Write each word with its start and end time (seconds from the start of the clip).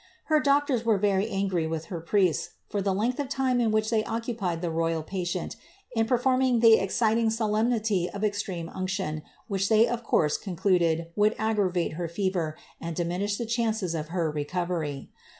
Her 0.33 0.39
doctors 0.39 0.83
were 0.83 0.97
very 0.97 1.29
angry 1.29 1.67
with 1.67 1.85
her 1.93 2.01
priests, 2.01 2.55
for 2.67 2.81
the 2.81 2.91
length 2.91 3.19
of 3.19 3.29
time 3.29 3.61
in 3.61 3.69
which 3.69 3.91
they 3.91 4.03
occupied 4.05 4.63
the 4.63 4.71
royal 4.71 5.03
patient, 5.03 5.55
in 5.95 6.07
performing 6.07 6.59
the 6.59 6.79
exciting 6.79 7.29
solemnity 7.29 8.09
of 8.09 8.23
extreme 8.23 8.67
unction, 8.69 9.21
which 9.47 9.69
they 9.69 9.87
of 9.87 10.03
course 10.03 10.39
con 10.39 10.55
cluded 10.55 11.09
would 11.15 11.35
aggravate 11.37 11.93
her 11.93 12.07
fever, 12.07 12.57
and 12.81 12.95
diminish 12.95 13.37
the 13.37 13.45
chances 13.45 13.93
of 13.93 14.07
her 14.07 14.33
recoTery. 14.33 15.09